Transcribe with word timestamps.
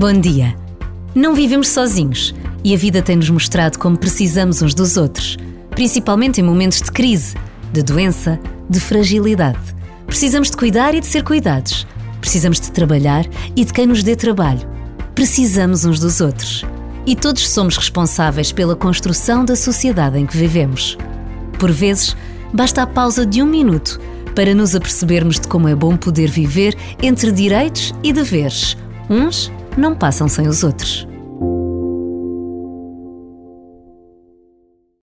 Bom 0.00 0.14
dia. 0.14 0.56
Não 1.14 1.34
vivemos 1.34 1.68
sozinhos 1.68 2.34
e 2.64 2.72
a 2.72 2.76
vida 2.78 3.02
tem-nos 3.02 3.28
mostrado 3.28 3.78
como 3.78 3.98
precisamos 3.98 4.62
uns 4.62 4.72
dos 4.72 4.96
outros, 4.96 5.36
principalmente 5.72 6.40
em 6.40 6.42
momentos 6.42 6.80
de 6.80 6.90
crise, 6.90 7.36
de 7.70 7.82
doença, 7.82 8.40
de 8.66 8.80
fragilidade. 8.80 9.58
Precisamos 10.06 10.50
de 10.50 10.56
cuidar 10.56 10.94
e 10.94 11.00
de 11.00 11.06
ser 11.06 11.22
cuidados. 11.22 11.86
Precisamos 12.18 12.58
de 12.58 12.72
trabalhar 12.72 13.26
e 13.54 13.62
de 13.62 13.74
quem 13.74 13.86
nos 13.86 14.02
dê 14.02 14.16
trabalho. 14.16 14.66
Precisamos 15.14 15.84
uns 15.84 16.00
dos 16.00 16.22
outros. 16.22 16.64
E 17.06 17.14
todos 17.14 17.46
somos 17.46 17.76
responsáveis 17.76 18.52
pela 18.52 18.74
construção 18.74 19.44
da 19.44 19.54
sociedade 19.54 20.18
em 20.18 20.24
que 20.24 20.34
vivemos. 20.34 20.96
Por 21.58 21.70
vezes, 21.70 22.16
basta 22.54 22.80
a 22.80 22.86
pausa 22.86 23.26
de 23.26 23.42
um 23.42 23.46
minuto 23.46 24.00
para 24.34 24.54
nos 24.54 24.74
apercebermos 24.74 25.38
de 25.38 25.46
como 25.46 25.68
é 25.68 25.74
bom 25.74 25.94
poder 25.94 26.30
viver 26.30 26.74
entre 27.02 27.30
direitos 27.30 27.92
e 28.02 28.14
deveres. 28.14 28.78
Uns 29.10 29.52
não 29.80 29.94
passam 29.94 30.28
sem 30.28 30.46
os 30.46 30.62
outros. 30.62 31.09